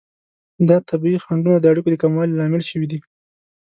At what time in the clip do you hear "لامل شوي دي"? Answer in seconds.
2.37-2.99